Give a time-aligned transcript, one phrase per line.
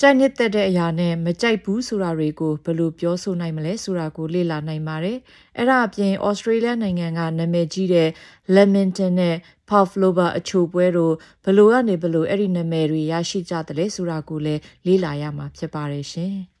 [0.00, 5.18] ကြိုက်နှစ်သက်တဲ့အရာနဲ့မကြိုက်ဘူးဆိုတာတွေကိုဘယ်လိုပြောဆိုနိုင်မလဲဆိုတာကိုလေ့လာနိုင်ပါတယ်။
[5.58, 8.08] အဲ့ဒါအပြင်ဩစတြေးလျနိုင်ငံကနာမည်ကြီးတဲ့
[8.54, 9.36] Lamington နဲ့
[9.70, 16.36] Pavlova အချိုပွဲတို့ဘယ်လိုကနေဘယ်လိုအဲ့ဒီနာမည်တွေရရှိကြတယ်လဲဆိုတာကိုလည်းလေ့လာရမှာဖြစ်ပါတယ်ရှင်။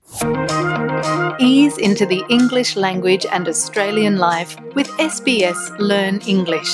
[1.50, 6.72] Ease into the English language and Australian life with SBS Learn English.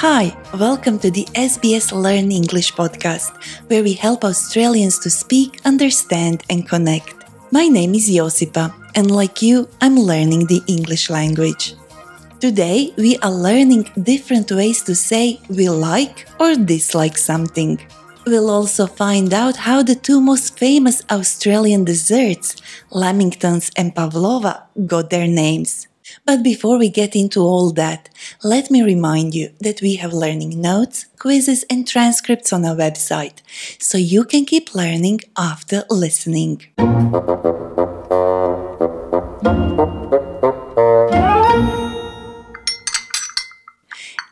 [0.00, 3.34] Hi, welcome to the SBS Learn English podcast,
[3.66, 7.16] where we help Australians to speak, understand, and connect.
[7.50, 11.74] My name is Josipa, and like you, I'm learning the English language.
[12.38, 17.80] Today, we are learning different ways to say we like or dislike something.
[18.24, 22.54] We'll also find out how the two most famous Australian desserts,
[22.92, 25.88] Lamingtons and Pavlova, got their names.
[26.24, 28.08] But before we get into all that,
[28.42, 33.38] let me remind you that we have learning notes, quizzes, and transcripts on our website,
[33.78, 36.62] so you can keep learning after listening.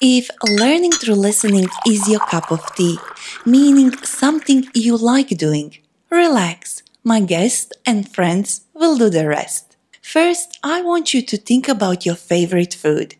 [0.01, 2.99] If learning through listening is your cup of tea,
[3.45, 5.79] meaning something you like doing,
[6.11, 6.83] relax.
[7.03, 9.66] My guest and friends will do the rest.
[10.07, 13.17] First, I want you to think about your favorite food.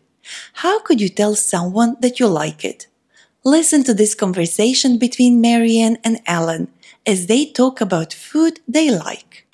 [0.63, 2.87] How could you tell someone that you like it?
[3.43, 6.69] Listen to this conversation between Marianne and Alan
[7.05, 9.45] as they talk about food they like.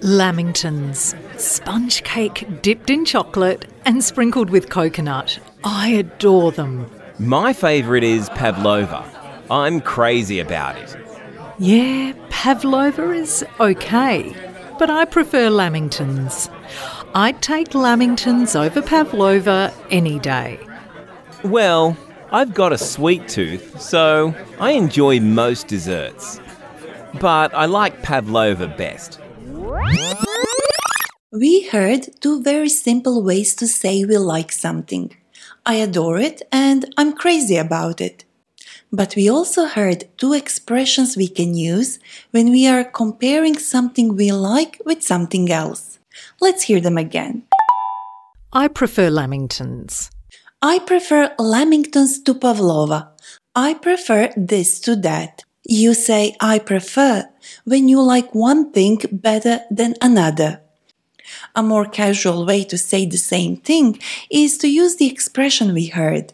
[0.00, 1.14] Lamingtons.
[1.38, 5.38] Sponge cake dipped in chocolate and sprinkled with coconut.
[5.64, 6.90] I adore them.
[7.18, 9.04] My favourite is pavlova.
[9.50, 10.96] I'm crazy about it.
[11.58, 14.32] Yeah, pavlova is okay,
[14.78, 16.48] but I prefer lamingtons.
[17.12, 20.60] I'd take lamingtons over pavlova any day.
[21.42, 21.96] Well,
[22.30, 26.40] I've got a sweet tooth, so I enjoy most desserts.
[27.20, 29.18] But I like pavlova best.
[31.32, 35.10] We heard two very simple ways to say we like something.
[35.66, 38.24] I adore it and I'm crazy about it.
[38.90, 41.98] But we also heard two expressions we can use
[42.30, 45.98] when we are comparing something we like with something else.
[46.40, 47.42] Let's hear them again.
[48.52, 50.10] I prefer lamingtons.
[50.62, 53.10] I prefer lamingtons to pavlova.
[53.54, 55.44] I prefer this to that.
[55.64, 57.28] You say I prefer
[57.64, 60.62] when you like one thing better than another.
[61.54, 63.98] A more casual way to say the same thing
[64.30, 66.32] is to use the expression we heard.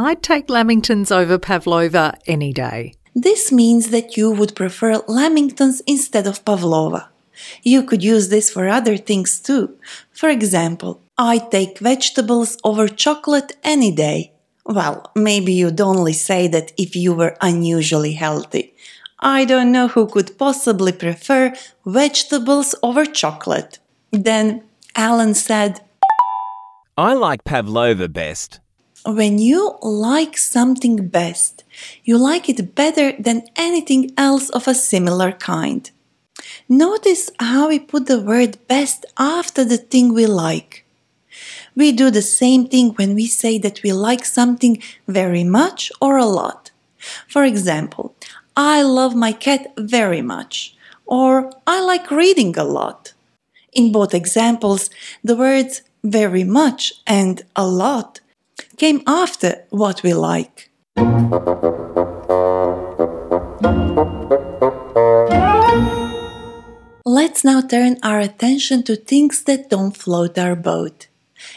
[0.00, 2.94] I'd take lamingtons over pavlova any day.
[3.14, 7.10] This means that you would prefer lamingtons instead of pavlova.
[7.62, 9.76] You could use this for other things too.
[10.10, 14.32] For example, I take vegetables over chocolate any day.
[14.64, 18.74] Well, maybe you'd only say that if you were unusually healthy.
[19.18, 21.52] I don't know who could possibly prefer
[21.84, 23.78] vegetables over chocolate.
[24.12, 24.62] Then
[24.96, 25.82] Alan said,
[26.96, 28.60] I like pavlova best.
[29.06, 31.64] When you like something best,
[32.04, 35.90] you like it better than anything else of a similar kind.
[36.68, 40.84] Notice how we put the word best after the thing we like.
[41.74, 46.18] We do the same thing when we say that we like something very much or
[46.18, 46.70] a lot.
[47.26, 48.14] For example,
[48.54, 53.14] I love my cat very much, or I like reading a lot.
[53.72, 54.90] In both examples,
[55.24, 58.20] the words very much and a lot
[58.76, 60.70] came after what we like.
[67.04, 71.08] Let's now turn our attention to things that don't float our boat.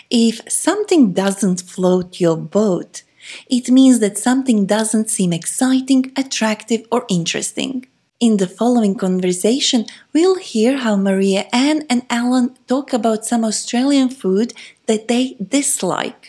[0.10, 3.04] If something doesn't float your boat,
[3.50, 7.86] it means that something doesn't seem exciting, attractive, or interesting.
[8.20, 14.54] In the following conversation, we'll hear how Marianne and Alan talk about some Australian food
[14.86, 16.23] that they dislike.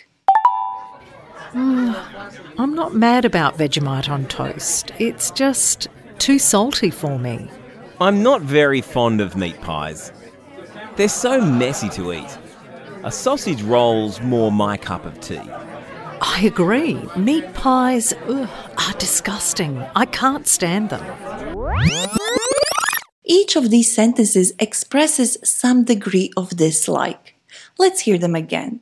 [1.55, 4.93] I'm not mad about Vegemite on toast.
[4.99, 7.51] It's just too salty for me.
[8.01, 10.13] I'm not very fond of meat pies.
[10.97, 12.39] They're so messy to eat.
[13.05, 15.41] A sausage roll's more my cup of tea.
[16.21, 16.95] I agree.
[17.17, 18.49] Meat pies ugh,
[18.79, 19.79] are disgusting.
[19.95, 21.05] I can't stand them.
[23.25, 27.35] Each of these sentences expresses some degree of dislike.
[27.79, 28.81] Let's hear them again.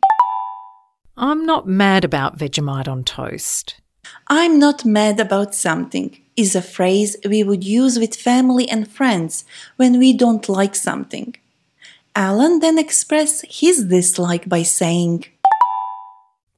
[1.17, 3.77] I'm not mad about Vegemite on toast.
[4.29, 9.45] I'm not mad about something is a phrase we would use with family and friends
[9.77, 11.35] when we don't like something.
[12.17, 15.27] Alan then expressed his dislike by saying,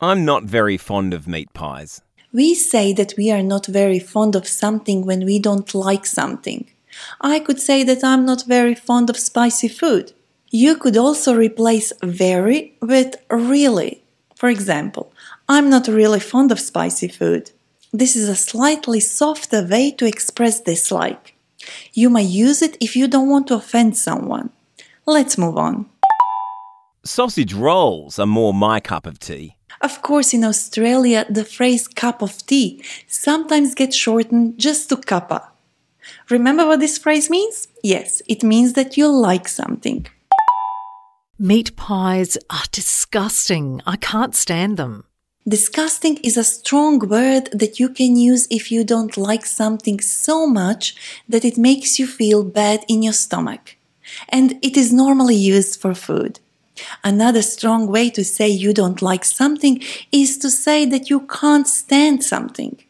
[0.00, 2.00] I'm not very fond of meat pies.
[2.32, 6.70] We say that we are not very fond of something when we don't like something.
[7.20, 10.12] I could say that I'm not very fond of spicy food.
[10.50, 14.03] You could also replace very with really.
[14.44, 15.10] For example,
[15.48, 17.50] I'm not really fond of spicy food.
[17.94, 21.34] This is a slightly softer way to express dislike.
[21.94, 24.50] You may use it if you don't want to offend someone.
[25.06, 25.86] Let's move on.
[27.06, 29.56] Sausage rolls are more my cup of tea.
[29.80, 35.40] Of course, in Australia, the phrase cup of tea sometimes gets shortened just to cuppa.
[36.28, 37.68] Remember what this phrase means?
[37.82, 40.06] Yes, it means that you like something.
[41.38, 43.82] Meat pies are disgusting.
[43.84, 45.02] I can't stand them.
[45.48, 50.46] Disgusting is a strong word that you can use if you don't like something so
[50.46, 50.94] much
[51.28, 53.76] that it makes you feel bad in your stomach.
[54.28, 56.38] And it is normally used for food.
[57.02, 59.82] Another strong way to say you don't like something
[60.12, 62.80] is to say that you can't stand something.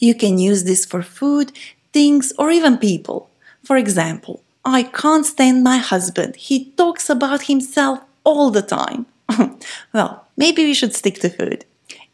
[0.00, 1.52] You can use this for food,
[1.92, 3.30] things, or even people.
[3.62, 6.34] For example, I can't stand my husband.
[6.34, 9.06] He talks about himself all the time.
[9.94, 11.64] well, maybe we should stick to food.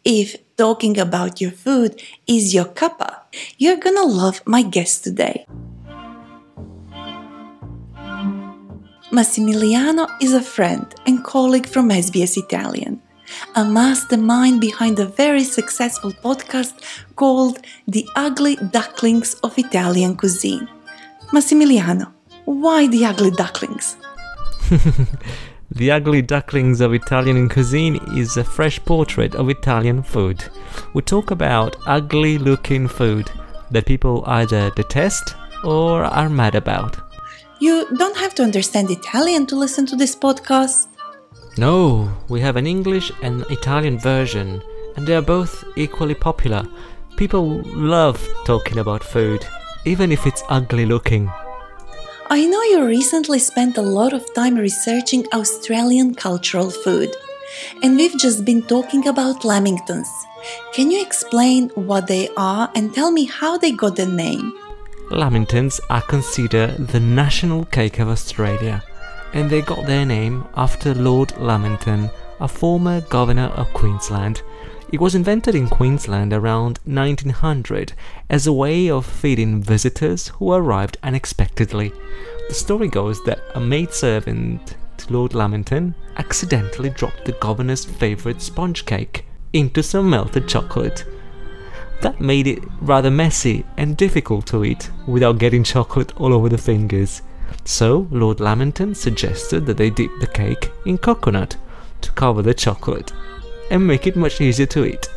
[0.04, 3.20] If talking about your food is your cuppa,
[3.56, 5.46] you're gonna love my guest today.
[9.10, 13.00] Massimiliano is a friend and colleague from SBS Italian,
[13.54, 16.74] a mastermind behind a very successful podcast
[17.16, 20.68] called The Ugly Ducklings of Italian Cuisine.
[21.32, 22.12] Massimiliano,
[22.44, 23.96] why the ugly ducklings?
[25.74, 30.44] The Ugly Ducklings of Italian Cuisine is a fresh portrait of Italian food.
[30.92, 33.30] We talk about ugly looking food
[33.70, 35.34] that people either detest
[35.64, 36.98] or are mad about.
[37.58, 40.88] You don't have to understand Italian to listen to this podcast.
[41.56, 44.62] No, we have an English and Italian version,
[44.96, 46.64] and they are both equally popular.
[47.16, 49.46] People love talking about food,
[49.86, 51.30] even if it's ugly looking.
[52.32, 57.14] I know you recently spent a lot of time researching Australian cultural food,
[57.82, 60.08] and we've just been talking about lamingtons.
[60.72, 64.54] Can you explain what they are and tell me how they got their name?
[65.10, 68.82] Lamingtons are considered the national cake of Australia,
[69.34, 72.08] and they got their name after Lord Lamington,
[72.40, 74.40] a former governor of Queensland.
[74.92, 77.94] It was invented in Queensland around 1900
[78.28, 81.92] as a way of feeding visitors who arrived unexpectedly.
[82.48, 88.84] The story goes that a maidservant to Lord Lamington accidentally dropped the governor's favourite sponge
[88.84, 89.24] cake
[89.54, 91.06] into some melted chocolate.
[92.02, 96.58] That made it rather messy and difficult to eat without getting chocolate all over the
[96.58, 97.22] fingers.
[97.64, 101.56] So, Lord Lamington suggested that they dip the cake in coconut
[102.02, 103.10] to cover the chocolate
[103.72, 105.08] and make it much easier to eat.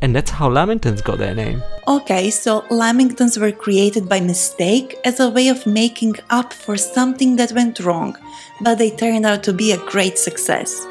[0.00, 1.60] And that's how Lamingtons got their name.
[1.88, 7.34] Okay, so lamingtons were created by mistake as a way of making up for something
[7.36, 8.16] that went wrong,
[8.60, 10.86] but they turned out to be a great success.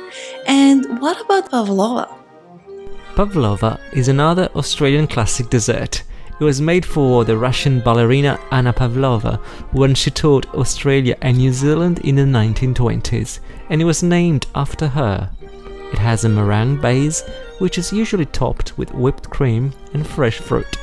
[0.45, 2.09] And what about pavlova?
[3.15, 6.03] Pavlova is another Australian classic dessert.
[6.39, 9.37] It was made for the Russian ballerina Anna Pavlova
[9.71, 14.89] when she toured Australia and New Zealand in the 1920s, and it was named after
[14.89, 15.31] her.
[15.91, 17.23] It has a meringue base,
[17.59, 20.77] which is usually topped with whipped cream and fresh fruit.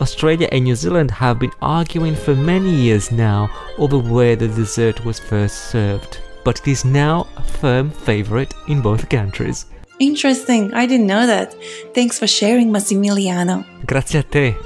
[0.00, 5.04] Australia and New Zealand have been arguing for many years now over where the dessert
[5.04, 9.66] was first served, but it is now a firm favourite in both countries.
[10.00, 11.54] Interesting, I didn't know that.
[11.94, 13.64] Thanks for sharing, Massimiliano.
[13.86, 14.56] Grazie a te.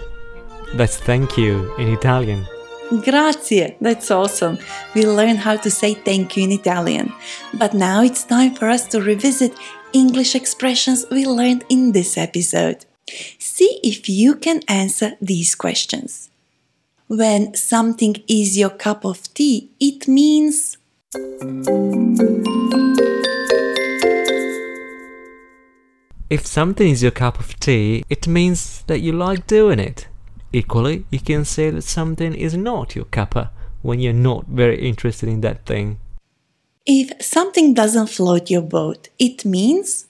[0.74, 2.46] That's thank you in Italian.
[2.90, 4.58] Grazie, that's awesome.
[4.94, 7.12] We learned how to say thank you in Italian.
[7.54, 9.52] But now it's time for us to revisit
[9.92, 12.84] English expressions we learned in this episode.
[13.38, 16.30] See if you can answer these questions.
[17.08, 20.76] When something is your cup of tea, it means
[26.28, 30.08] If something is your cup of tea, it means that you like doing it.
[30.52, 33.50] Equally, you can say that something is not your cuppa
[33.82, 35.98] when you're not very interested in that thing.
[36.86, 40.06] if something doesn't float your boat, it means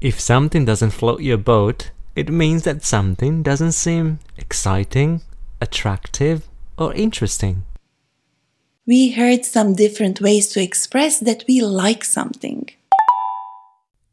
[0.00, 5.22] If something doesn't float your boat, it means that something doesn't seem exciting,
[5.60, 7.64] attractive, or interesting.
[8.86, 12.68] We heard some different ways to express that we like something.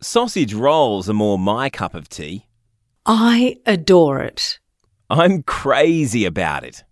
[0.03, 2.45] Sausage rolls are more my cup of tea.
[3.05, 4.59] I adore it.
[5.09, 6.83] I'm crazy about it.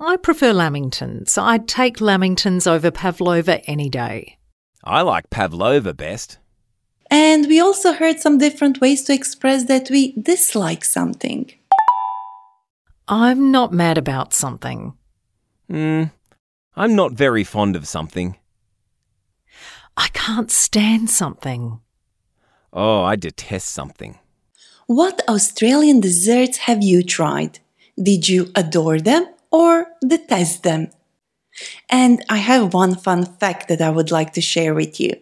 [0.00, 1.36] I prefer lamingtons.
[1.36, 4.38] I'd take lamingtons over pavlova any day.
[4.82, 6.38] I like pavlova best.
[7.10, 11.50] And we also heard some different ways to express that we dislike something.
[13.06, 14.94] I'm not mad about something.
[15.68, 16.04] Hmm,
[16.74, 18.36] I'm not very fond of something.
[19.98, 21.80] I can't stand something.
[22.74, 24.18] Oh, I detest something.
[24.86, 27.60] What Australian desserts have you tried?
[27.96, 30.90] Did you adore them or detest them?
[31.88, 35.14] And I have one fun fact that I would like to share with you.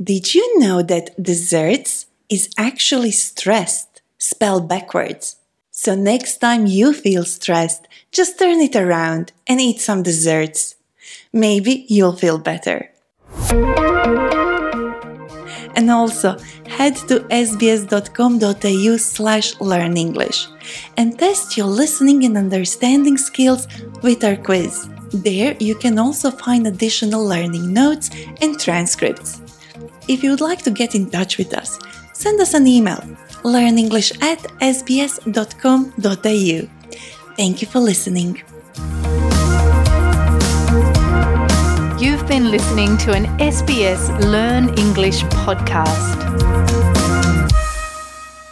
[0.00, 5.36] Did you know that desserts is actually stressed, spelled backwards?
[5.72, 10.76] So next time you feel stressed, just turn it around and eat some desserts.
[11.32, 12.90] Maybe you'll feel better.
[15.74, 16.38] And also
[16.76, 20.48] head to sbs.com.au slash learnenglish
[20.96, 23.66] and test your listening and understanding skills
[24.02, 24.88] with our quiz.
[25.12, 28.10] There you can also find additional learning notes
[28.42, 29.40] and transcripts.
[30.08, 31.78] If you would like to get in touch with us,
[32.12, 33.02] send us an email
[33.42, 35.96] learnenglish at sbs.com.au.
[37.36, 38.42] Thank you for listening.
[42.06, 46.95] You've been listening to an SBS Learn English podcast.